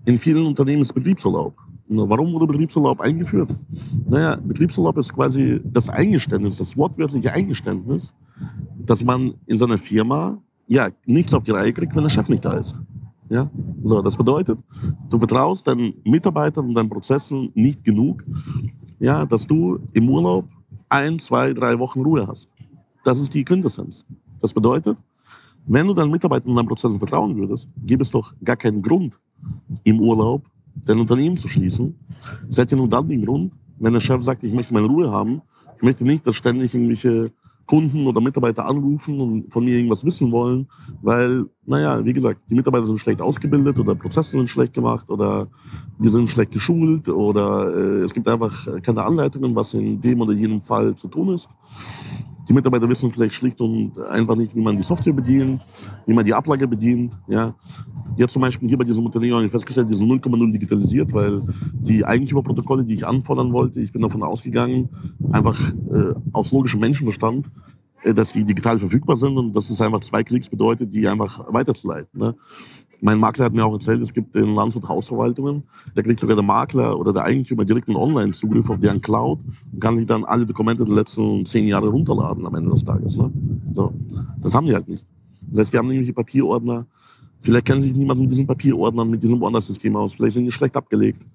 In 0.05 0.15
vielen 0.15 0.45
Unternehmen 0.45 0.81
ist 0.81 0.93
Betriebsurlaub. 0.93 1.55
Warum 1.89 2.33
wurde 2.33 2.47
Betriebsurlaub 2.47 2.99
eingeführt? 3.01 3.53
Naja, 4.05 4.37
Betriebsurlaub 4.41 4.97
ist 4.97 5.13
quasi 5.13 5.61
das 5.63 5.89
Eingeständnis, 5.89 6.57
das 6.57 6.77
wortwörtliche 6.77 7.31
Eingeständnis, 7.33 8.13
dass 8.85 9.03
man 9.03 9.33
in 9.45 9.57
seiner 9.57 9.77
Firma 9.77 10.37
ja 10.67 10.89
nichts 11.05 11.33
auf 11.33 11.43
die 11.43 11.51
Reihe 11.51 11.73
kriegt, 11.73 11.95
wenn 11.95 12.03
der 12.03 12.09
Chef 12.09 12.27
nicht 12.29 12.43
da 12.43 12.53
ist. 12.53 12.81
Ja? 13.29 13.49
So, 13.87 14.01
das 14.01 14.17
bedeutet, 14.17 14.59
du 15.09 15.17
vertraust 15.17 15.65
deinen 15.65 15.93
Mitarbeitern 16.03 16.65
und 16.67 16.73
deinen 16.73 16.89
Prozessen 16.89 17.51
nicht 17.53 17.85
genug, 17.85 18.21
ja, 18.99 19.25
dass 19.25 19.47
du 19.47 19.79
im 19.93 20.09
Urlaub 20.09 20.45
ein, 20.89 21.17
zwei, 21.19 21.53
drei 21.53 21.79
Wochen 21.79 22.01
Ruhe 22.01 22.27
hast. 22.27 22.49
Das 23.05 23.17
ist 23.17 23.33
die 23.33 23.45
Quintessenz. 23.45 24.05
Das 24.41 24.53
bedeutet, 24.53 24.97
wenn 25.65 25.87
du 25.87 25.93
deinen 25.93 26.11
Mitarbeitern 26.11 26.49
und 26.49 26.57
deinen 26.57 26.67
Prozessen 26.67 26.99
vertrauen 26.99 27.37
würdest, 27.37 27.69
gäbe 27.85 28.03
es 28.03 28.11
doch 28.11 28.33
gar 28.43 28.57
keinen 28.57 28.81
Grund, 28.81 29.21
im 29.85 30.01
Urlaub 30.01 30.43
dein 30.83 30.99
Unternehmen 30.99 31.37
zu 31.37 31.47
schließen. 31.47 31.95
Seid 32.49 32.69
ihr 32.73 32.77
nur 32.77 32.89
dann 32.89 33.07
den 33.07 33.25
Grund, 33.25 33.53
wenn 33.79 33.93
der 33.93 34.01
Chef 34.01 34.21
sagt, 34.21 34.43
ich 34.43 34.51
möchte 34.51 34.73
meine 34.73 34.87
Ruhe 34.87 35.09
haben, 35.09 35.41
ich 35.77 35.83
möchte 35.83 36.03
nicht, 36.03 36.27
dass 36.27 36.35
ständig 36.35 36.73
irgendwelche 36.73 37.31
Kunden 37.67 38.07
oder 38.07 38.21
Mitarbeiter 38.21 38.65
anrufen 38.65 39.19
und 39.19 39.53
von 39.53 39.63
mir 39.63 39.75
irgendwas 39.75 40.05
wissen 40.05 40.31
wollen, 40.31 40.67
weil, 41.01 41.45
naja, 41.65 42.03
wie 42.03 42.13
gesagt, 42.13 42.49
die 42.49 42.55
Mitarbeiter 42.55 42.87
sind 42.87 42.99
schlecht 42.99 43.21
ausgebildet 43.21 43.77
oder 43.77 43.93
Prozesse 43.93 44.31
sind 44.31 44.49
schlecht 44.49 44.73
gemacht 44.73 45.09
oder 45.09 45.47
die 45.99 46.07
sind 46.07 46.29
schlecht 46.29 46.51
geschult 46.51 47.09
oder 47.09 47.75
äh, 47.75 48.03
es 48.03 48.13
gibt 48.13 48.27
einfach 48.27 48.81
keine 48.81 49.03
Anleitungen, 49.03 49.55
was 49.55 49.73
in 49.73 49.99
dem 49.99 50.21
oder 50.21 50.33
jenem 50.33 50.61
Fall 50.61 50.95
zu 50.95 51.09
tun 51.09 51.29
ist. 51.29 51.49
Die 52.47 52.53
Mitarbeiter 52.53 52.87
wissen 52.87 53.11
vielleicht 53.11 53.33
schlicht 53.33 53.59
und 53.59 53.99
einfach 53.99 54.35
nicht, 54.35 54.55
wie 54.55 54.61
man 54.61 54.75
die 54.75 54.81
Software 54.81 55.13
bedient, 55.13 55.65
wie 56.05 56.13
man 56.13 56.23
die 56.23 56.33
Ablage 56.33 56.67
bedient. 56.67 57.17
Ja. 57.27 57.53
Jetzt 58.15 58.33
zum 58.33 58.41
Beispiel 58.41 58.69
hier 58.69 58.77
bei 58.77 58.85
diesem 58.85 59.05
Unternehmen 59.05 59.35
habe 59.35 59.45
ich 59.45 59.51
festgestellt, 59.51 59.89
die 59.89 59.95
sind 59.95 60.09
0,0 60.09 60.51
digitalisiert, 60.51 61.13
weil 61.13 61.41
die 61.73 62.05
Eigentümerprotokolle, 62.05 62.85
die 62.85 62.93
ich 62.93 63.05
anfordern 63.05 63.51
wollte, 63.51 63.81
ich 63.81 63.91
bin 63.91 64.01
davon 64.01 64.23
ausgegangen, 64.23 64.89
einfach 65.31 65.57
äh, 65.91 66.13
aus 66.31 66.51
logischem 66.51 66.79
Menschenverstand, 66.79 67.47
äh, 68.03 68.13
dass 68.13 68.31
die 68.31 68.43
digital 68.43 68.79
verfügbar 68.79 69.17
sind 69.17 69.37
und 69.37 69.55
dass 69.55 69.69
es 69.69 69.81
einfach 69.81 69.99
zwei 69.99 70.23
Klicks 70.23 70.49
bedeutet, 70.49 70.93
die 70.93 71.07
einfach 71.07 71.45
weiterzuleiten. 71.53 72.19
Ne. 72.19 72.35
Mein 73.01 73.19
Makler 73.19 73.45
hat 73.45 73.53
mir 73.53 73.65
auch 73.65 73.73
erzählt, 73.73 74.01
es 74.01 74.13
gibt 74.13 74.35
in 74.35 74.55
Landshut 74.55 74.87
Hausverwaltungen, 74.87 75.63
da 75.93 76.01
kriegt 76.01 76.19
sogar 76.19 76.35
der 76.35 76.43
Makler 76.43 76.97
oder 76.99 77.13
der 77.13 77.23
Eigentümer 77.23 77.63
direkt 77.63 77.87
einen 77.87 77.97
Online-Zugriff 77.97 78.69
auf 78.69 78.79
deren 78.79 79.01
Cloud 79.01 79.39
und 79.71 79.79
kann 79.79 79.97
sich 79.97 80.07
dann 80.07 80.25
alle 80.25 80.45
Dokumente 80.45 80.83
der 80.83 80.95
letzten 80.95 81.45
zehn 81.45 81.67
Jahre 81.67 81.89
runterladen 81.89 82.45
am 82.45 82.55
Ende 82.55 82.71
des 82.71 82.83
Tages. 82.83 83.17
Ne? 83.17 83.31
So, 83.73 83.93
das 84.41 84.53
haben 84.55 84.65
die 84.65 84.73
halt 84.73 84.87
nicht. 84.87 85.05
Das 85.49 85.59
heißt, 85.59 85.73
wir 85.73 85.79
haben 85.79 85.87
nämlich 85.87 86.13
Papierordner, 86.13 86.87
Vielleicht 87.41 87.65
kennen 87.65 87.81
sich 87.81 87.95
niemand 87.95 88.21
mit 88.21 88.31
diesen 88.31 88.47
Papierordnern, 88.47 89.09
mit 89.09 89.21
diesem 89.21 89.41
Ordnersystem 89.41 89.95
aus. 89.95 90.13
Vielleicht 90.13 90.33
sind 90.33 90.45
die 90.45 90.51
schlecht 90.51 90.75
abgelegt. 90.75 91.25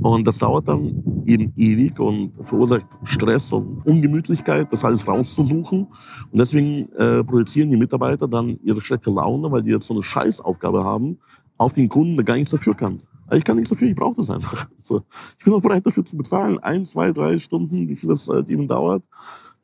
Und 0.00 0.26
das 0.26 0.38
dauert 0.38 0.68
dann 0.68 1.22
eben 1.26 1.52
ewig 1.56 1.98
und 1.98 2.32
verursacht 2.44 2.86
Stress 3.04 3.52
und 3.52 3.86
Ungemütlichkeit, 3.86 4.72
das 4.72 4.84
alles 4.84 5.06
rauszusuchen. 5.06 5.86
Und 6.30 6.40
deswegen 6.40 6.90
äh, 6.92 7.22
projizieren 7.24 7.70
die 7.70 7.76
Mitarbeiter 7.76 8.26
dann 8.28 8.58
ihre 8.62 8.80
schlechte 8.80 9.10
Laune, 9.10 9.50
weil 9.50 9.62
die 9.62 9.70
jetzt 9.70 9.86
so 9.86 9.94
eine 9.94 10.02
Scheißaufgabe 10.02 10.84
haben, 10.84 11.18
auf 11.56 11.72
den 11.72 11.88
Kunden, 11.88 12.16
der 12.16 12.24
gar 12.24 12.36
nichts 12.36 12.50
dafür 12.50 12.74
kann. 12.74 13.00
Ich 13.32 13.44
kann 13.44 13.56
nichts 13.56 13.70
dafür, 13.70 13.88
ich 13.88 13.94
brauche 13.94 14.16
das 14.16 14.30
einfach. 14.30 14.68
So. 14.82 15.02
Ich 15.36 15.44
bin 15.44 15.52
auch 15.52 15.60
bereit 15.60 15.86
dafür 15.86 16.02
zu 16.02 16.16
bezahlen. 16.16 16.58
Ein, 16.60 16.86
zwei, 16.86 17.12
drei 17.12 17.38
Stunden, 17.38 17.88
wie 17.88 17.96
viel 17.96 18.08
das 18.08 18.26
halt 18.26 18.48
eben 18.48 18.66
dauert, 18.66 19.04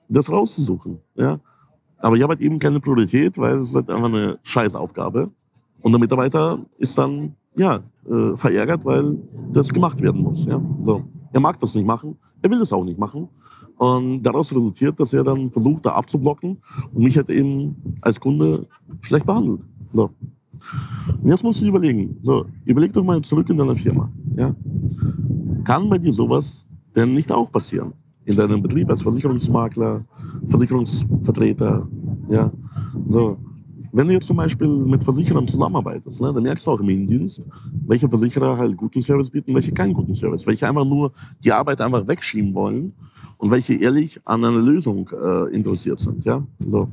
das 0.06 0.28
rauszusuchen. 0.30 1.00
Ja. 1.14 1.38
Aber 1.96 2.16
ich 2.16 2.22
habe 2.22 2.32
halt 2.32 2.42
eben 2.42 2.58
keine 2.58 2.78
Priorität, 2.78 3.38
weil 3.38 3.56
es 3.56 3.70
ist 3.70 3.74
halt 3.74 3.88
einfach 3.88 4.08
eine 4.08 4.38
Scheißaufgabe. 4.42 5.30
Und 5.84 5.92
der 5.92 6.00
Mitarbeiter 6.00 6.64
ist 6.78 6.96
dann 6.96 7.34
ja 7.56 7.78
äh, 8.06 8.36
verärgert, 8.36 8.86
weil 8.86 9.18
das 9.52 9.68
gemacht 9.68 10.00
werden 10.00 10.22
muss. 10.22 10.46
Ja? 10.46 10.58
So. 10.82 11.04
Er 11.30 11.40
mag 11.40 11.60
das 11.60 11.74
nicht 11.74 11.86
machen, 11.86 12.16
er 12.40 12.50
will 12.50 12.58
das 12.58 12.72
auch 12.72 12.84
nicht 12.84 12.98
machen. 12.98 13.28
Und 13.76 14.22
daraus 14.22 14.50
resultiert, 14.50 14.98
dass 14.98 15.12
er 15.12 15.24
dann 15.24 15.50
versucht, 15.50 15.84
da 15.84 15.90
abzublocken 15.90 16.56
und 16.94 17.02
mich 17.02 17.16
halt 17.18 17.28
eben 17.28 17.76
als 18.00 18.18
Kunde 18.18 18.66
schlecht 19.02 19.26
behandelt. 19.26 19.60
So. 19.92 20.08
Und 21.22 21.28
jetzt 21.28 21.44
musst 21.44 21.60
du 21.60 21.66
überlegen, 21.66 22.16
so, 22.22 22.46
überleg 22.64 22.90
doch 22.94 23.04
mal 23.04 23.20
zurück 23.20 23.50
in 23.50 23.58
deiner 23.58 23.76
Firma. 23.76 24.10
Ja? 24.36 24.54
Kann 25.64 25.90
bei 25.90 25.98
dir 25.98 26.14
sowas 26.14 26.64
denn 26.96 27.12
nicht 27.12 27.30
auch 27.30 27.52
passieren? 27.52 27.92
In 28.24 28.36
deinem 28.36 28.62
Betrieb 28.62 28.88
als 28.88 29.02
Versicherungsmakler, 29.02 30.02
Versicherungsvertreter, 30.46 31.86
ja, 32.30 32.50
so. 33.06 33.36
Wenn 33.96 34.08
du 34.08 34.14
jetzt 34.14 34.26
zum 34.26 34.36
Beispiel 34.36 34.66
mit 34.66 35.04
Versicherern 35.04 35.46
zusammenarbeitest, 35.46 36.20
ne, 36.20 36.32
dann 36.32 36.42
merkst 36.42 36.66
du 36.66 36.72
auch 36.72 36.80
im 36.80 36.88
Innendienst, 36.88 37.46
welche 37.86 38.08
Versicherer 38.08 38.58
halt 38.58 38.76
guten 38.76 39.00
Service 39.00 39.30
bieten, 39.30 39.54
welche 39.54 39.70
keinen 39.70 39.94
guten 39.94 40.16
Service, 40.16 40.44
welche 40.48 40.68
einfach 40.68 40.84
nur 40.84 41.12
die 41.44 41.52
Arbeit 41.52 41.80
einfach 41.80 42.04
wegschieben 42.08 42.52
wollen 42.56 42.92
und 43.38 43.52
welche 43.52 43.74
ehrlich 43.74 44.20
an 44.24 44.44
einer 44.44 44.60
Lösung 44.60 45.08
äh, 45.10 45.54
interessiert 45.54 46.00
sind. 46.00 46.24
Ja? 46.24 46.44
So. 46.66 46.88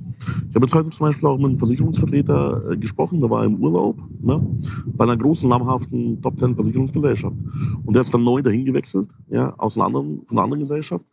Ich 0.47 0.55
habe 0.55 0.67
jetzt 0.67 0.75
heute 0.75 0.89
zum 0.91 1.07
Beispiel 1.07 1.27
auch 1.27 1.37
mit 1.37 1.47
einem 1.47 1.57
Versicherungsvertreter 1.57 2.71
äh, 2.71 2.77
gesprochen, 2.77 3.19
der 3.19 3.31
war 3.31 3.45
im 3.45 3.55
Urlaub 3.55 3.97
ne? 4.19 4.45
bei 4.85 5.05
einer 5.05 5.17
großen, 5.17 5.49
namhaften 5.49 6.21
Top 6.21 6.37
Ten 6.37 6.55
Versicherungsgesellschaft. 6.55 7.35
Und 7.83 7.95
der 7.95 8.03
ist 8.03 8.13
dann 8.13 8.23
neu 8.23 8.43
dahin 8.43 8.63
gewechselt, 8.63 9.09
ja, 9.27 9.55
aus 9.57 9.75
einer 9.75 9.87
anderen, 9.87 10.23
von 10.23 10.37
einer 10.37 10.43
anderen 10.43 10.61
Gesellschaft. 10.61 11.05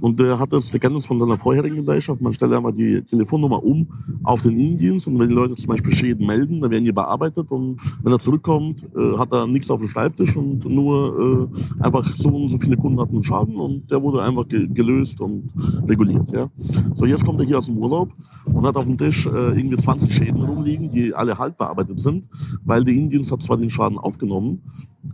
Und 0.00 0.20
der 0.20 0.38
hat 0.38 0.52
das, 0.52 0.70
der 0.70 0.78
kennt 0.78 0.96
das 0.96 1.06
von 1.06 1.18
seiner 1.18 1.38
vorherigen 1.38 1.76
Gesellschaft. 1.76 2.20
Man 2.20 2.32
stellt 2.32 2.52
einfach 2.52 2.72
die 2.72 3.02
Telefonnummer 3.02 3.62
um 3.62 3.88
auf 4.22 4.42
den 4.42 4.56
Innendienst 4.58 5.06
und 5.06 5.18
wenn 5.18 5.28
die 5.28 5.34
Leute 5.34 5.56
zum 5.56 5.66
Beispiel 5.66 5.92
Schäden 5.92 6.26
melden, 6.26 6.60
dann 6.60 6.70
werden 6.70 6.84
die 6.84 6.92
bearbeitet 6.92 7.50
und 7.50 7.80
wenn 8.02 8.12
er 8.12 8.18
zurückkommt, 8.18 8.84
äh, 8.96 9.18
hat 9.18 9.32
er 9.32 9.46
nichts 9.46 9.70
auf 9.70 9.80
dem 9.80 9.88
Schreibtisch 9.88 10.36
und 10.36 10.64
nur 10.66 11.50
äh, 11.50 11.82
einfach 11.82 12.04
so 12.04 12.28
und 12.28 12.48
so 12.48 12.58
viele 12.58 12.76
Kunden 12.76 13.00
hatten 13.00 13.22
Schaden 13.22 13.56
und 13.56 13.90
der 13.90 14.02
wurde 14.02 14.22
einfach 14.22 14.46
ge 14.46 14.68
gelöst 14.68 15.20
und 15.20 15.48
reguliert. 15.88 16.30
Ja. 16.30 16.48
So, 16.94 17.06
jetzt 17.06 17.24
kommt 17.24 17.40
er 17.40 17.46
hier 17.46 17.58
aus 17.58 17.66
dem 17.66 17.78
Urlaub 17.78 18.10
und 18.44 18.66
hat 18.66 18.76
auf 18.76 18.84
dem 18.84 18.96
Tisch 18.96 19.26
äh, 19.26 19.58
irgendwie 19.58 19.76
20 19.76 20.14
Schäden 20.14 20.42
rumliegen, 20.42 20.88
die 20.88 21.14
alle 21.14 21.36
halb 21.38 21.56
bearbeitet 21.58 21.98
sind, 21.98 22.28
weil 22.64 22.84
der 22.84 22.94
Innendienst 22.94 23.32
hat 23.32 23.42
zwar 23.42 23.56
den 23.56 23.70
Schaden 23.70 23.98
aufgenommen, 23.98 24.62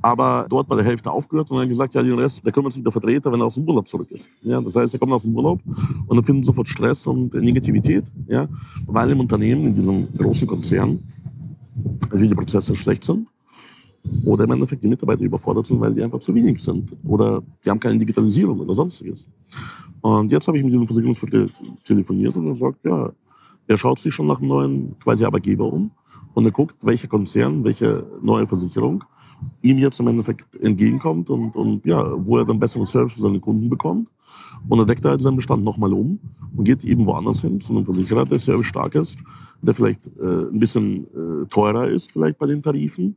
aber 0.00 0.46
dort 0.48 0.68
bei 0.68 0.76
der 0.76 0.84
Hälfte 0.84 1.10
aufgehört 1.10 1.50
und 1.50 1.58
dann 1.58 1.68
gesagt, 1.68 1.94
ja, 1.94 2.02
den 2.02 2.18
Rest, 2.18 2.44
der 2.44 2.52
kümmert 2.52 2.72
sich 2.72 2.82
der 2.82 2.92
Vertreter, 2.92 3.30
wenn 3.32 3.40
er 3.40 3.46
aus 3.46 3.54
dem 3.54 3.64
Urlaub 3.68 3.86
zurück 3.86 4.10
ist. 4.10 4.28
Ja, 4.42 4.60
das 4.60 4.74
heißt, 4.74 4.94
er 4.94 4.98
kommt 4.98 5.12
aus 5.12 5.22
dem 5.22 5.34
Urlaub 5.34 5.60
und 6.06 6.16
dann 6.16 6.24
findet 6.24 6.46
sofort 6.46 6.68
Stress 6.68 7.06
und 7.06 7.34
Negativität, 7.34 8.04
ja, 8.28 8.48
weil 8.86 9.10
im 9.10 9.20
Unternehmen, 9.20 9.66
in 9.66 9.74
diesem 9.74 10.08
großen 10.16 10.46
Konzern, 10.46 10.98
die 12.12 12.34
Prozesse 12.34 12.74
schlecht 12.74 13.04
sind 13.04 13.28
oder 14.24 14.44
im 14.44 14.50
Endeffekt 14.52 14.82
die 14.82 14.88
Mitarbeiter 14.88 15.22
überfordert 15.22 15.66
sind, 15.66 15.80
weil 15.80 15.94
die 15.94 16.02
einfach 16.02 16.18
zu 16.18 16.34
wenig 16.34 16.62
sind 16.62 16.94
oder 17.04 17.42
die 17.64 17.70
haben 17.70 17.80
keine 17.80 17.98
Digitalisierung 17.98 18.60
oder 18.60 18.74
sonstiges. 18.74 19.28
Und 20.00 20.30
jetzt 20.30 20.46
habe 20.46 20.58
ich 20.58 20.64
mit 20.64 20.72
diesem 20.72 20.86
Versicherungsvertreter 20.86 21.52
telefoniert 21.84 22.36
und 22.36 22.48
er 22.48 22.56
sagt, 22.56 22.84
ja, 22.84 23.10
er 23.66 23.76
schaut 23.76 23.98
sich 23.98 24.14
schon 24.14 24.26
nach 24.26 24.38
einem 24.38 24.48
neuen 24.48 24.98
quasi 24.98 25.24
Arbeitgeber 25.24 25.72
um 25.72 25.90
und 26.34 26.44
er 26.44 26.52
guckt, 26.52 26.76
welcher 26.84 27.08
Konzern, 27.08 27.64
welche 27.64 28.06
neue 28.22 28.46
Versicherung 28.46 29.02
ihm 29.62 29.78
jetzt 29.78 30.00
im 30.00 30.08
Endeffekt 30.08 30.46
entgegenkommt 30.62 31.30
und, 31.30 31.56
und 31.56 31.86
ja, 31.86 32.04
wo 32.26 32.38
er 32.38 32.44
dann 32.44 32.58
besseren 32.58 32.86
Service 32.86 33.14
für 33.14 33.22
seine 33.22 33.40
Kunden 33.40 33.68
bekommt. 33.68 34.10
Und 34.68 34.78
er 34.78 34.86
deckt 34.86 35.04
halt 35.04 35.20
seinen 35.20 35.36
Bestand 35.36 35.64
nochmal 35.64 35.92
um 35.92 36.18
und 36.56 36.64
geht 36.64 36.84
eben 36.84 37.06
woanders 37.06 37.40
hin, 37.40 37.60
zu 37.60 37.74
einem 37.74 37.84
Versicherer, 37.84 38.24
der 38.24 38.38
service 38.38 38.66
stark 38.66 38.94
ist, 38.94 39.18
der 39.60 39.74
vielleicht 39.74 40.06
äh, 40.18 40.48
ein 40.50 40.58
bisschen 40.58 41.04
äh, 41.04 41.46
teurer 41.46 41.88
ist, 41.88 42.12
vielleicht 42.12 42.38
bei 42.38 42.46
den 42.46 42.62
Tarifen, 42.62 43.16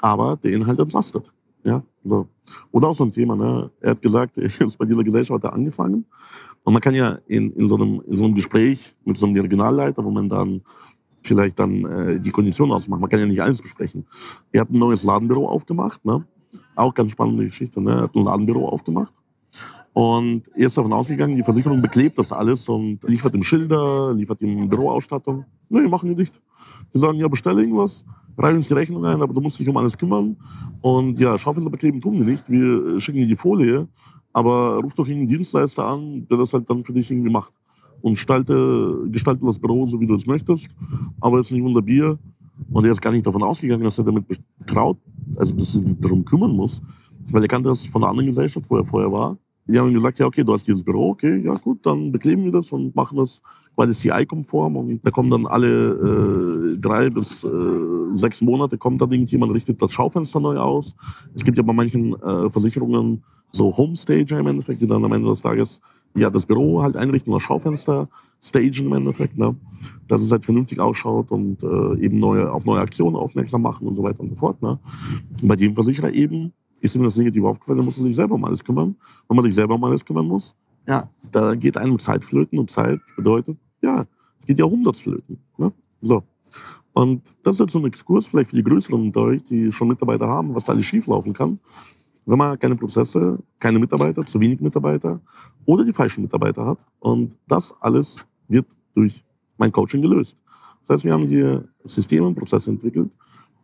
aber 0.00 0.36
der 0.36 0.52
ihn 0.52 0.66
halt 0.66 0.78
entlastet. 0.78 1.32
Ja, 1.64 1.82
so. 2.04 2.28
Oder 2.70 2.88
auch 2.88 2.94
so 2.94 3.04
ein 3.04 3.10
Thema, 3.10 3.34
ne? 3.34 3.70
Er 3.80 3.90
hat 3.90 4.00
gesagt, 4.00 4.38
er 4.38 4.44
ist 4.44 4.78
bei 4.78 4.86
dieser 4.86 5.02
Gesellschaft 5.02 5.42
hat 5.42 5.50
er 5.50 5.54
angefangen. 5.54 6.06
Und 6.62 6.72
man 6.72 6.80
kann 6.80 6.94
ja 6.94 7.18
in, 7.26 7.52
in, 7.52 7.66
so 7.66 7.76
einem, 7.76 8.02
in 8.06 8.14
so 8.14 8.24
einem 8.24 8.34
Gespräch 8.34 8.94
mit 9.04 9.16
so 9.16 9.26
einem 9.26 9.40
Regionalleiter, 9.40 10.04
wo 10.04 10.10
man 10.10 10.28
dann 10.28 10.62
vielleicht 11.26 11.58
dann 11.58 11.84
äh, 11.84 12.20
die 12.20 12.30
Konditionen 12.30 12.74
ausmacht. 12.74 13.00
Man 13.00 13.10
kann 13.10 13.20
ja 13.20 13.26
nicht 13.26 13.42
alles 13.42 13.60
besprechen. 13.60 14.06
Er 14.52 14.62
hat 14.62 14.70
ein 14.70 14.78
neues 14.78 15.02
Ladenbüro 15.02 15.48
aufgemacht, 15.48 16.04
ne? 16.04 16.26
Auch 16.74 16.94
ganz 16.94 17.12
spannende 17.12 17.44
Geschichte, 17.44 17.80
ne? 17.80 17.92
Er 17.92 18.02
hat 18.02 18.14
ein 18.14 18.24
Ladenbüro 18.24 18.68
aufgemacht. 18.68 19.12
Und 19.92 20.42
er 20.54 20.66
ist 20.66 20.76
davon 20.76 20.92
ausgegangen, 20.92 21.34
die 21.34 21.42
Versicherung 21.42 21.80
beklebt 21.80 22.18
das 22.18 22.30
alles 22.30 22.68
und 22.68 23.02
liefert 23.04 23.34
ihm 23.34 23.42
Schilder, 23.42 24.12
liefert 24.14 24.42
ihm 24.42 24.68
Büroausstattung. 24.68 25.46
Nee, 25.70 25.88
machen 25.88 26.10
die 26.10 26.14
nicht. 26.14 26.42
Sie 26.90 26.98
sagen, 26.98 27.18
ja, 27.18 27.28
bestell 27.28 27.58
irgendwas, 27.58 28.04
reichen 28.36 28.56
uns 28.56 28.68
die 28.68 28.74
Rechnung 28.74 29.04
ein, 29.06 29.22
aber 29.22 29.32
du 29.32 29.40
musst 29.40 29.58
dich 29.58 29.68
um 29.68 29.76
alles 29.78 29.96
kümmern. 29.96 30.36
Und 30.82 31.18
ja, 31.18 31.38
Schaufenster 31.38 31.70
bekleben 31.70 32.00
tun 32.00 32.18
wir 32.18 32.26
nicht. 32.26 32.50
Wir 32.50 33.00
schicken 33.00 33.20
dir 33.20 33.26
die 33.26 33.36
Folie, 33.36 33.88
aber 34.34 34.80
ruf 34.82 34.92
doch 34.92 35.06
irgendeinen 35.06 35.38
Dienstleister 35.38 35.86
an, 35.86 36.26
der 36.30 36.36
das 36.36 36.52
halt 36.52 36.68
dann 36.68 36.82
für 36.82 36.92
dich 36.92 37.10
irgendwie 37.10 37.30
macht. 37.30 37.54
Und 38.06 38.12
gestalte, 38.12 39.08
gestalte 39.10 39.44
das 39.44 39.58
Büro 39.58 39.84
so, 39.84 40.00
wie 40.00 40.06
du 40.06 40.14
es 40.14 40.28
möchtest, 40.28 40.68
aber 41.20 41.40
es 41.40 41.46
ist 41.46 41.52
nicht 41.54 41.64
unser 41.64 41.82
Bier. 41.82 42.16
Und 42.70 42.84
er 42.86 42.92
ist 42.92 43.02
gar 43.02 43.10
nicht 43.10 43.26
davon 43.26 43.42
ausgegangen, 43.42 43.82
dass 43.82 43.98
er 43.98 44.04
damit 44.04 44.24
betraut, 44.60 44.98
also 45.34 45.52
dass 45.54 45.74
er 45.74 45.82
sich 45.82 45.98
darum 45.98 46.24
kümmern 46.24 46.52
muss, 46.52 46.80
weil 47.32 47.42
er 47.42 47.48
kannte 47.48 47.68
das 47.68 47.84
von 47.84 48.04
einer 48.04 48.10
anderen 48.10 48.28
Gesellschaft, 48.28 48.70
wo 48.70 48.76
er 48.76 48.84
vorher 48.84 49.10
war. 49.10 49.36
Die 49.66 49.76
haben 49.76 49.92
gesagt, 49.92 50.20
ja, 50.20 50.26
okay, 50.26 50.44
du 50.44 50.52
hast 50.52 50.68
dieses 50.68 50.84
Büro, 50.84 51.10
okay, 51.10 51.42
ja 51.44 51.54
gut, 51.56 51.84
dann 51.84 52.12
bekleben 52.12 52.44
wir 52.44 52.52
das 52.52 52.70
und 52.70 52.94
machen 52.94 53.18
das 53.18 53.42
quasi 53.74 53.92
CI-konform 53.92 54.76
und 54.76 55.04
da 55.04 55.10
kommen 55.10 55.28
dann 55.28 55.44
alle 55.44 56.74
äh, 56.76 56.78
drei 56.78 57.10
bis 57.10 57.42
äh, 57.42 57.48
sechs 58.14 58.40
Monate 58.40 58.78
kommt 58.78 59.00
dann 59.00 59.10
irgendjemand, 59.10 59.52
richtet 59.52 59.82
das 59.82 59.90
Schaufenster 59.90 60.38
neu 60.38 60.58
aus. 60.58 60.94
Es 61.34 61.42
gibt 61.42 61.58
ja 61.58 61.64
bei 61.64 61.72
manchen 61.72 62.14
äh, 62.14 62.48
Versicherungen 62.50 63.24
so 63.50 63.76
Homestager 63.76 64.38
im 64.38 64.46
Endeffekt, 64.46 64.80
die 64.80 64.86
dann 64.86 65.04
am 65.04 65.12
Ende 65.12 65.28
des 65.28 65.40
Tages 65.40 65.80
ja 66.16 66.30
das 66.30 66.46
Büro 66.46 66.82
halt 66.82 66.96
einrichten 66.96 67.32
oder 67.32 67.40
Schaufenster 67.40 68.08
stagen 68.40 68.86
im 68.86 68.92
Endeffekt, 68.92 69.36
ne? 69.36 69.56
dass 70.08 70.20
es 70.20 70.30
halt 70.30 70.44
vernünftig 70.44 70.80
ausschaut 70.80 71.30
und 71.30 71.62
äh, 71.62 72.04
eben 72.04 72.18
neue, 72.18 72.50
auf 72.50 72.64
neue 72.64 72.80
Aktionen 72.80 73.16
aufmerksam 73.16 73.62
machen 73.62 73.86
und 73.86 73.94
so 73.94 74.02
weiter 74.02 74.20
und 74.20 74.30
so 74.30 74.34
fort. 74.34 74.60
Ne? 74.62 74.78
Und 75.40 75.48
bei 75.48 75.56
dem 75.56 75.74
Versicherer 75.74 76.12
eben 76.12 76.52
ist 76.80 76.94
ihm 76.96 77.02
das 77.02 77.16
negativ 77.16 77.44
aufgefallen, 77.44 77.78
dann 77.78 77.86
muss 77.86 77.98
er 77.98 78.04
sich 78.04 78.16
selber 78.16 78.34
um 78.34 78.44
alles 78.44 78.62
kümmern. 78.62 78.96
Wenn 79.28 79.36
man 79.36 79.44
sich 79.44 79.54
selber 79.54 79.74
um 79.74 79.84
alles 79.84 80.04
kümmern 80.04 80.26
muss, 80.26 80.54
ja, 80.86 81.10
da 81.32 81.54
geht 81.54 81.76
einem 81.76 81.98
Zeit 81.98 82.22
flöten 82.24 82.58
und 82.58 82.70
Zeit 82.70 83.00
bedeutet, 83.16 83.58
ja, 83.82 84.04
es 84.38 84.46
geht 84.46 84.58
ja 84.58 84.64
auch 84.64 84.72
Umsatz 84.72 85.00
flöten. 85.00 85.38
Ne? 85.58 85.72
So. 86.00 86.22
Und 86.92 87.22
das 87.42 87.54
ist 87.54 87.60
jetzt 87.60 87.72
so 87.72 87.78
ein 87.78 87.84
Exkurs 87.86 88.26
vielleicht 88.26 88.50
für 88.50 88.56
die 88.56 88.62
Größeren 88.62 89.00
unter 89.00 89.22
euch, 89.22 89.44
die 89.44 89.70
schon 89.70 89.88
Mitarbeiter 89.88 90.28
haben, 90.28 90.54
was 90.54 90.64
da 90.64 90.72
alles 90.72 90.86
schieflaufen 90.86 91.32
kann, 91.32 91.58
wenn 92.26 92.38
man 92.38 92.58
keine 92.58 92.76
Prozesse, 92.76 93.38
keine 93.58 93.78
Mitarbeiter, 93.78 94.26
zu 94.26 94.38
wenig 94.40 94.60
Mitarbeiter 94.60 95.20
oder 95.64 95.84
die 95.84 95.92
falschen 95.92 96.22
Mitarbeiter 96.22 96.66
hat. 96.66 96.84
Und 96.98 97.36
das 97.46 97.72
alles 97.80 98.26
wird 98.48 98.66
durch 98.94 99.24
mein 99.56 99.72
Coaching 99.72 100.02
gelöst. 100.02 100.42
Das 100.82 100.96
heißt, 100.96 101.04
wir 101.04 101.12
haben 101.12 101.24
hier 101.24 101.66
Systeme 101.84 102.26
und 102.26 102.34
Prozesse 102.34 102.70
entwickelt, 102.70 103.16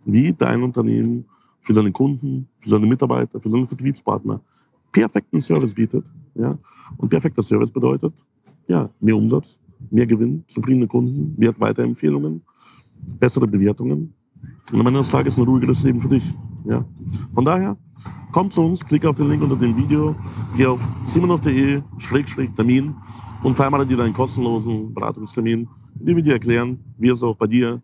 wie 0.05 0.33
dein 0.33 0.63
Unternehmen 0.63 1.25
für 1.61 1.73
seine 1.73 1.93
Kunden, 1.93 2.49
für 2.59 2.71
seine 2.71 2.87
Mitarbeiter, 2.87 3.41
für 3.41 3.49
seine 3.49 3.67
Vertriebspartner 3.67 4.41
perfekten 4.91 5.41
Service 5.41 5.75
bietet. 5.75 6.11
Ja? 6.35 6.57
Und 6.97 7.09
perfekter 7.09 7.43
Service 7.43 7.71
bedeutet 7.71 8.25
ja, 8.69 8.89
mehr 9.01 9.17
Umsatz, 9.17 9.61
mehr 9.91 10.07
Gewinn, 10.07 10.45
zufriedene 10.47 10.87
Kunden, 10.87 11.35
Wertweiterempfehlungen, 11.39 12.43
bessere 13.19 13.47
Bewertungen 13.47 14.15
und 14.73 14.81
am 14.81 14.87
Ende 14.87 15.01
des 15.01 15.11
Tages 15.11 15.37
ein 15.37 15.45
ruhigeres 15.45 15.83
Leben 15.83 16.01
für 16.01 16.09
dich. 16.09 16.35
Ja? 16.65 16.85
Von 17.33 17.45
daher, 17.45 17.77
komm 18.33 18.51
zu 18.51 18.63
uns, 18.63 18.85
klick 18.85 19.07
auf 19.07 19.15
den 19.15 19.29
Link 19.29 19.43
unter 19.43 19.57
dem 19.57 19.77
Video, 19.77 20.17
geh 20.57 20.67
auf 20.67 20.81
simonov.de-termin 21.05 22.95
und 23.45 23.55
vereinbare 23.55 23.87
dir 23.87 23.97
deinen 23.99 24.15
kostenlosen 24.15 24.93
Beratungstermin, 24.95 25.69
in 26.01 26.07
dem 26.07 26.17
wir 26.17 26.23
dir 26.23 26.33
erklären, 26.33 26.81
wie 26.99 27.09
es 27.09 27.23
auch 27.23 27.37
bei 27.37 27.47
dir 27.47 27.83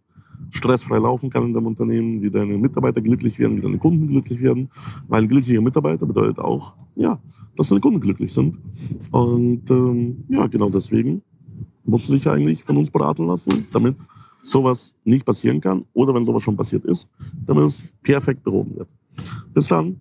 stressfrei 0.50 0.99
laufen 0.99 1.31
kann 1.31 1.45
in 1.45 1.52
deinem 1.52 1.67
Unternehmen, 1.67 2.23
wie 2.23 2.31
deine 2.31 2.57
Mitarbeiter 2.57 3.02
glücklich 3.02 3.38
werden, 3.38 3.57
wie 3.59 3.61
deine 3.61 3.78
Kunden 3.78 4.07
glücklich 4.07 4.40
werden. 4.40 4.71
Weil 5.07 5.23
ein 5.23 5.28
glücklicher 5.28 5.61
Mitarbeiter 5.61 6.07
bedeutet 6.07 6.38
auch, 6.38 6.76
ja, 6.97 7.21
dass 7.57 7.69
deine 7.69 7.81
Kunden 7.81 8.00
glücklich 8.00 8.33
sind. 8.33 8.59
Und 9.11 9.71
ähm, 9.71 10.25
ja, 10.28 10.47
genau 10.47 10.71
deswegen 10.71 11.23
musst 11.85 12.09
du 12.09 12.12
dich 12.12 12.28
eigentlich 12.28 12.62
von 12.64 12.76
uns 12.76 12.90
beraten 12.90 13.26
lassen, 13.26 13.67
damit 13.73 13.97
sowas 14.43 14.95
nicht 15.05 15.26
passieren 15.26 15.61
kann 15.61 15.85
oder 15.93 16.14
wenn 16.14 16.25
sowas 16.25 16.43
schon 16.43 16.57
passiert 16.57 16.85
ist, 16.85 17.09
damit 17.45 17.64
es 17.64 17.83
perfekt 18.02 18.43
behoben 18.43 18.76
wird. 18.76 18.88
Bis 19.52 19.67
dann, 19.67 20.00